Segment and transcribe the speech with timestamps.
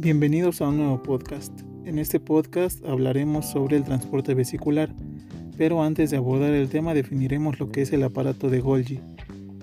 [0.00, 1.52] Bienvenidos a un nuevo podcast.
[1.84, 4.94] En este podcast hablaremos sobre el transporte vesicular,
[5.56, 9.00] pero antes de abordar el tema definiremos lo que es el aparato de Golgi.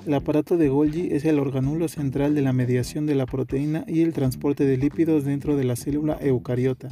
[0.06, 4.02] El aparato de Golgi es el organulo central de la mediación de la proteína y
[4.02, 6.90] el transporte de lípidos dentro de la célula eucariota.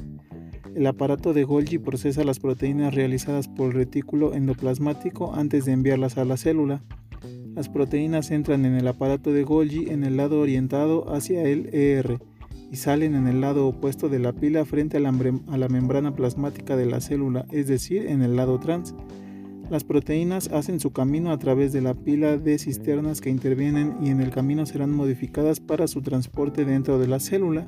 [0.73, 6.18] El aparato de Golgi procesa las proteínas realizadas por el retículo endoplasmático antes de enviarlas
[6.18, 6.82] a la célula.
[7.55, 12.21] Las proteínas entran en el aparato de Golgi en el lado orientado hacia el ER
[12.73, 15.11] y salen en el lado opuesto de la pila frente a la,
[15.69, 18.96] membrana plasmática de la célula, es decir, en el lado trans.
[19.69, 24.09] Las proteínas hacen su camino a través de la pila de cisternas que intervienen y
[24.09, 27.68] en el camino serán modificadas para su transporte dentro de la célula.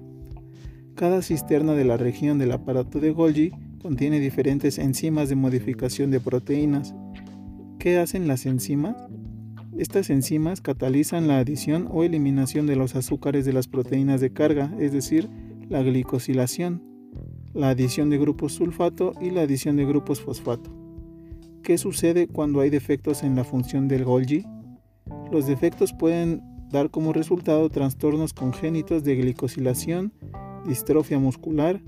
[0.95, 3.51] Cada cisterna de la región del aparato de Golgi
[3.83, 6.95] contiene diferentes enzimas de modificación de proteínas.
[7.77, 8.95] ¿Qué hacen las enzimas?
[9.77, 14.73] Estas enzimas catalizan la adición o eliminación de los azúcares de las proteínas de carga,
[14.79, 15.29] es decir,
[15.67, 16.81] la glicosilación,
[17.53, 20.71] la adición de grupos sulfato y la adición de grupos fosfato.
[21.61, 24.45] ¿Qué sucede cuando hay defectos en la función del Golgi?
[25.29, 30.13] Los defectos pueden dar como resultado trastornos congénitos de glicosilación,
[30.65, 31.81] distrofia muscular,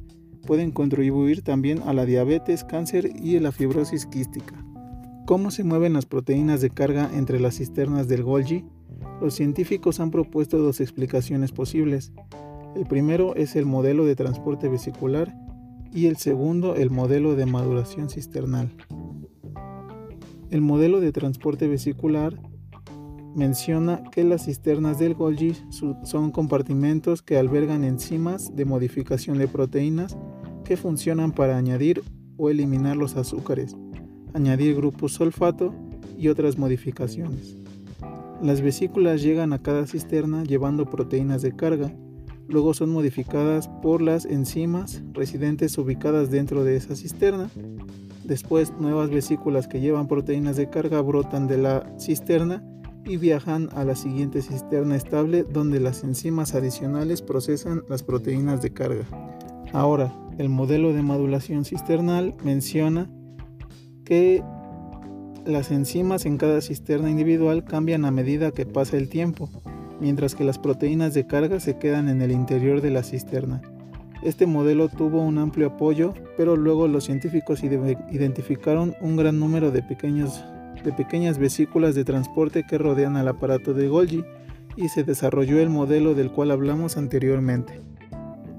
[0.46, 4.67] pueden contribuir también a la diabetes, cáncer y la fibrosis quística.
[5.28, 8.64] ¿Cómo se mueven las proteínas de carga entre las cisternas del Golgi?
[9.20, 12.14] Los científicos han propuesto dos explicaciones posibles.
[12.78, 15.36] El primero es el modelo de transporte vesicular
[15.92, 18.74] y el segundo el modelo de maduración cisternal.
[20.50, 22.42] El modelo de transporte vesicular
[23.36, 25.58] menciona que las cisternas del Golgi
[26.04, 30.18] son compartimentos que albergan enzimas de modificación de proteínas
[30.64, 32.02] que funcionan para añadir
[32.38, 33.76] o eliminar los azúcares
[34.34, 35.74] añadir grupos sulfato
[36.18, 37.56] y otras modificaciones.
[38.42, 41.92] Las vesículas llegan a cada cisterna llevando proteínas de carga,
[42.48, 47.50] luego son modificadas por las enzimas residentes ubicadas dentro de esa cisterna.
[48.24, 52.64] Después nuevas vesículas que llevan proteínas de carga brotan de la cisterna
[53.06, 58.74] y viajan a la siguiente cisterna estable donde las enzimas adicionales procesan las proteínas de
[58.74, 59.06] carga.
[59.74, 63.10] Ahora, el modelo de modulación cisternal menciona
[64.08, 64.42] que
[65.46, 69.50] las enzimas en cada cisterna individual cambian a medida que pasa el tiempo,
[70.00, 73.62] mientras que las proteínas de carga se quedan en el interior de la cisterna.
[74.24, 79.84] Este modelo tuvo un amplio apoyo, pero luego los científicos identificaron un gran número de,
[79.84, 80.42] pequeños,
[80.96, 84.24] pequeñas vesículas de transporte que rodean al aparato de Golgi
[84.78, 87.82] y se desarrolló el modelo del cual hablamos anteriormente.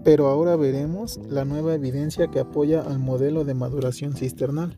[0.05, 4.77] Pero ahora veremos la nueva evidencia que apoya al modelo de maduración cisternal.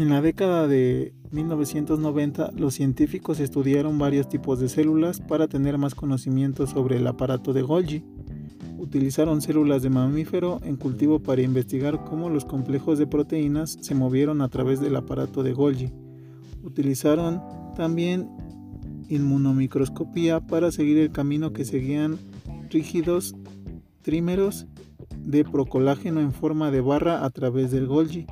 [0.00, 5.94] En la década de 1990, los científicos estudiaron varios tipos de células para tener más
[5.94, 8.02] conocimiento sobre el aparato de Golgi.
[8.78, 14.40] Utilizaron células de mamífero en cultivo para investigar cómo los complejos de proteínas se movieron
[14.40, 15.92] a través del aparato de Golgi.
[16.62, 17.42] Utilizaron
[17.76, 18.26] también
[19.10, 22.16] inmunomicroscopía para seguir el camino que seguían
[22.70, 23.34] rígidos
[24.00, 24.66] trímeros
[25.18, 28.26] de procolágeno en forma de barra a través del Golgi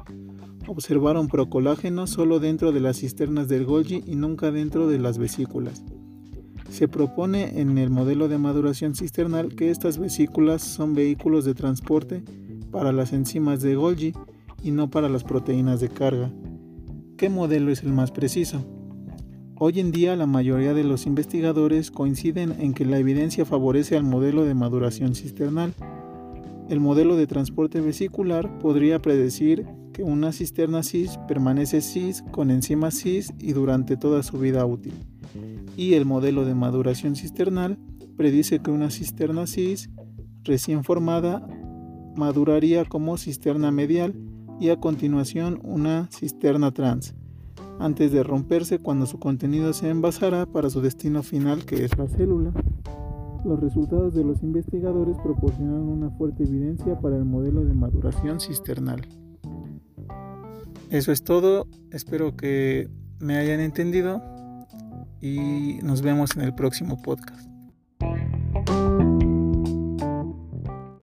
[0.69, 5.83] observaron procolágeno solo dentro de las cisternas del Golgi y nunca dentro de las vesículas.
[6.71, 12.23] Se propone en el modelo de maduración cisternal que estas vesículas son vehículos de transporte
[12.71, 14.13] para las enzimas de Golgi
[14.63, 16.31] y no para las proteínas de carga.
[17.17, 18.65] ¿Qué modelo es el más preciso?
[19.57, 24.05] Hoy en día la mayoría de los investigadores coinciden en que la evidencia favorece al
[24.05, 25.75] modelo de maduración cisternal.
[26.69, 29.67] El modelo de transporte vesicular podría predecir
[30.03, 34.95] una cisterna cis permanece cis con enzimas cis y durante toda su vida útil.
[35.77, 37.79] Y el modelo de maduración cisternal
[38.17, 39.91] predice que una cisterna cis
[40.45, 41.47] recién formada
[42.17, 44.15] maduraría como cisterna medial
[44.59, 47.15] y a continuación una cisterna trans,
[47.79, 52.09] antes de romperse cuando su contenido se envasará para su destino final que es la
[52.09, 52.53] célula.
[53.45, 59.03] Los resultados de los investigadores proporcionaron una fuerte evidencia para el modelo de maduración cisternal.
[60.91, 62.89] Eso es todo, espero que
[63.21, 64.23] me hayan entendido
[65.21, 67.47] y nos vemos en el próximo podcast.